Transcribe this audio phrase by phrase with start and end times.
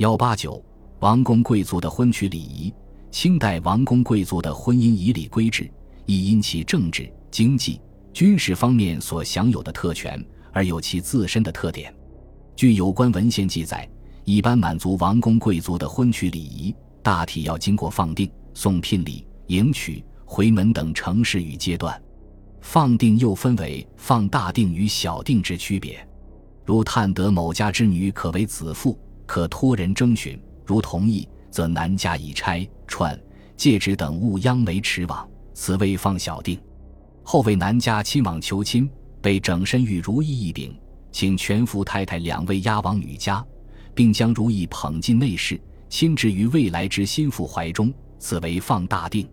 [0.00, 0.64] 幺八九，
[1.00, 2.72] 王公贵族的婚娶礼仪。
[3.10, 5.70] 清代王公贵族的婚姻以礼规制，
[6.06, 7.78] 亦因其政治、经济、
[8.10, 10.24] 军事方面所享有的特权，
[10.54, 11.94] 而有其自身的特点。
[12.56, 13.86] 据有关文献记载，
[14.24, 22.02] 一般满族王公贵族的婚娶礼仪，大体要经过放定、送聘礼、迎娶、回门等程式与阶段。
[22.62, 26.02] 放定又分为放大定与小定之区别。
[26.64, 28.98] 如探得某家之女可为子妇，
[29.30, 30.36] 可托人征询；
[30.66, 33.16] 如同意，则男家以钗、串、
[33.56, 36.60] 戒指等物央为持往，此为放小定。
[37.22, 38.90] 后为男家亲往求亲，
[39.22, 40.76] 被整身玉如意一柄，
[41.12, 43.46] 请全福太太两位押往女家，
[43.94, 49.28] 并将如意捧进内室，亲置于未来之心腹怀中，此为放大定。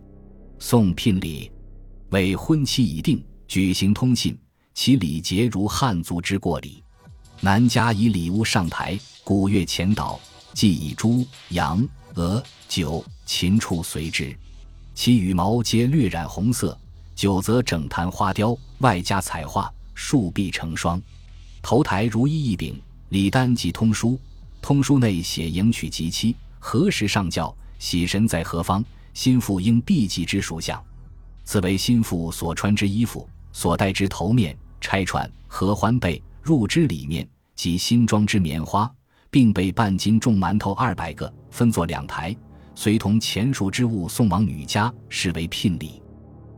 [0.60, 1.50] 送聘礼。
[2.10, 4.38] 为婚期已定，举行通信，
[4.74, 6.84] 其礼节如汉族之过礼。
[7.40, 10.18] 男家以礼物上台，鼓乐前导，
[10.54, 14.36] 即以猪、羊、鹅、酒、禽畜随之。
[14.92, 16.76] 其羽毛皆略染红色，
[17.14, 21.00] 酒则整坛花雕，外加彩画，数壁成双。
[21.62, 22.80] 头台如一一柄，
[23.10, 24.18] 礼单即通书，
[24.60, 30.82] 通书内写迎娶吉期，何时上轿，喜神在何方，心腹应避忌之属相。
[31.44, 38.90] 此为心腹所穿之衣服，所戴之头面、钗串、合欢被、入织里面及新装之棉花，
[39.30, 42.34] 并备半斤重馒头二百个，分作两台，
[42.74, 46.02] 随同前述之物送往女家，视为聘礼。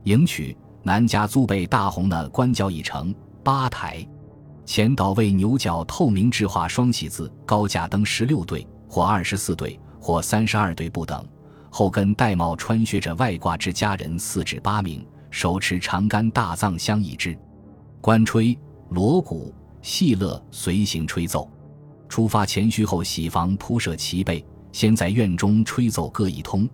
[0.05, 4.07] 迎娶男家租备大红的官轿一乘八台，
[4.65, 11.27] 前导为牛角透明制画双喜字，高架灯十六对，或二十四对，或三十二对不等。
[11.69, 17.37] 后跟戴帽穿靴着外挂之家人四至八名，手持长杆大藏相倚之，
[18.01, 18.57] 官吹
[18.91, 19.53] 锣鼓
[19.83, 21.49] 戏乐随行吹奏。
[22.09, 26.69] 出发前须后喜房铺设齐备，先在院中吹奏各一通，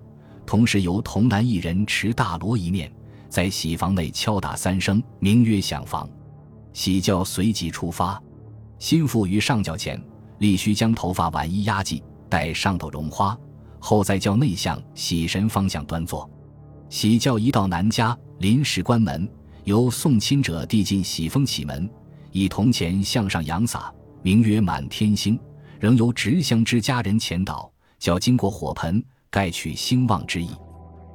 [0.47, 2.91] 同时由童男一人持大锣一面，
[3.29, 6.09] 在喜房内敲打三声，名曰响房。
[6.73, 8.23] 喜轿随即出发，
[8.79, 10.03] 新妇于上轿前，
[10.39, 13.39] 立须将头发挽衣压髻，戴上头绒花。
[13.79, 16.29] 后再叫内向喜神方向端坐，
[16.89, 19.29] 喜轿一到南家，临时关门，
[19.65, 21.89] 由送亲者递进喜封启门，
[22.37, 25.41] 以铜钱向上扬洒，名曰满天星，
[25.81, 30.51] 仍由执香之家人前导，叫经过火盆，盖取兴旺之意。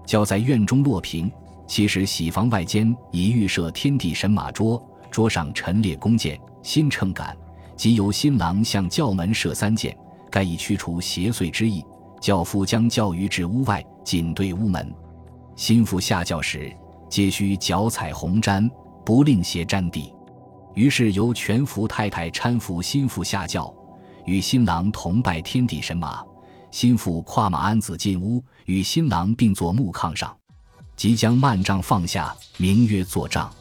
[0.03, 1.31] 轿在院中落平，
[1.67, 7.37] 其实喜房外间已预设天地神马桌，桌上陈列弓箭、新秤杆，
[7.77, 9.95] 即由新郎向轿门射三箭，
[10.31, 11.85] 盖以驱除邪祟之意。
[12.19, 14.91] 轿夫将轿舆至屋外，紧对屋门。
[15.55, 16.75] 新妇下轿时，
[17.07, 18.67] 皆须脚踩红毡，
[19.05, 20.11] 不令鞋沾地。
[20.73, 23.73] 于是由全福太太搀扶新妇下轿，
[24.25, 26.23] 与新郎同拜天地神马。
[26.71, 30.35] 新妇跨马鞍子进屋，与新郎并坐木炕上，
[30.95, 33.53] 即将幔帐放下，名曰坐帐。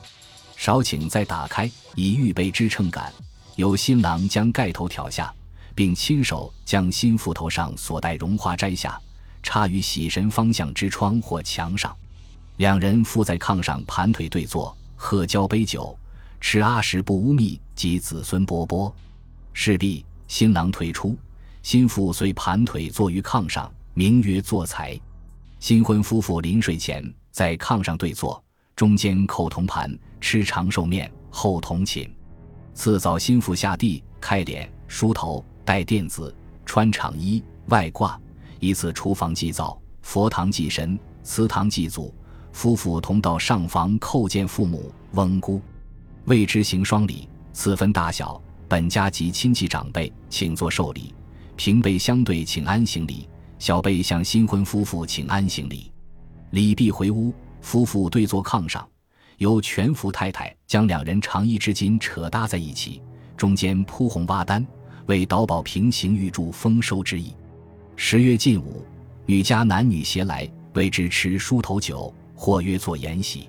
[0.57, 3.13] 少顷再打开，以预备支撑杆，
[3.57, 5.33] 由新郎将盖头挑下。
[5.73, 9.01] 并亲手将新妇头上所戴绒花摘下，
[9.43, 11.97] 插于喜神方向之窗或墙上。
[12.59, 15.97] 两人伏在炕上盘腿对坐，喝交杯酒，
[16.41, 18.93] 吃阿什不乌密及子孙波波。
[19.53, 21.17] 事毕，新郎退出，
[21.63, 24.99] 新妇遂盘腿坐于炕上，名曰坐财。
[25.59, 28.43] 新婚夫妇临睡前在炕上对坐，
[28.75, 32.11] 中间扣铜盘，吃长寿面，后同寝。
[32.75, 35.45] 次早，新妇下地开脸梳头。
[35.63, 36.35] 戴垫子，
[36.67, 38.21] 穿长衣，外挂，
[38.59, 42.13] 依次厨房祭灶，佛堂祭神，祠堂祭祖。
[42.51, 45.61] 夫妇同到上房叩见父母、翁姑，
[46.25, 47.29] 未知行双礼。
[47.53, 51.13] 此分大小，本家及亲戚长辈请坐受礼，
[51.57, 55.93] 平辈相对请安行礼，小辈向新婚夫妇请安行礼。
[56.51, 58.89] 礼毕回屋，夫妇对坐炕上，
[59.39, 63.03] 由全福太太将两人长衣之巾扯搭在一起，
[63.37, 64.67] 中间铺红袜单。
[65.07, 67.35] 为导保平行预祝丰收之意。
[67.97, 68.85] 十月近午，
[69.27, 73.49] 女家男女携来，为之吃梳头酒，或约做筵席。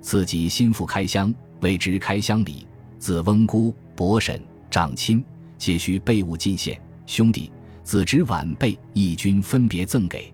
[0.00, 2.66] 次及新妇开箱，为之开箱礼。
[2.98, 4.40] 子翁姑、伯婶、
[4.70, 5.22] 长亲，
[5.58, 6.80] 皆需备物进献。
[7.06, 7.52] 兄弟、
[7.82, 10.32] 子侄、晚辈，亦均分别赠给。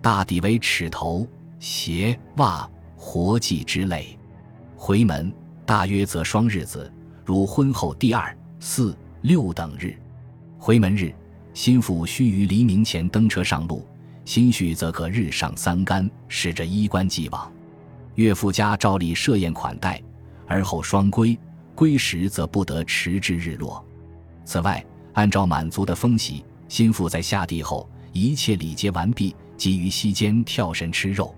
[0.00, 1.26] 大抵为尺头、
[1.58, 4.16] 鞋、袜、活计之类。
[4.76, 5.32] 回门
[5.66, 6.92] 大约则双日子，
[7.24, 9.96] 如婚后第二、四、六等日。
[10.56, 11.12] 回门日，
[11.52, 13.84] 新妇须于黎明前登车上路，
[14.24, 17.52] 新婿则可日上三竿，使着衣冠既往。
[18.14, 20.00] 岳父家照例设宴款待，
[20.46, 21.38] 而后双归，
[21.74, 23.84] 归时则不得迟至日落。
[24.44, 31.34] 此外，按照满族的风习，新妇在下地后，一切礼节完毕，即于西间跳神吃肉。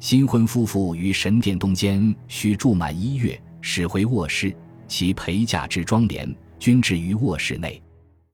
[0.00, 4.54] 新婚夫妇于神殿东间需住满一月，始回卧室，
[4.86, 7.82] 其陪嫁之妆帘均置于卧室内。